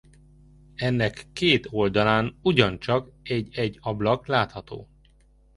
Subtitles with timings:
[0.75, 4.89] Ennek két oldalán ugyancsak egy-egy ablak látható.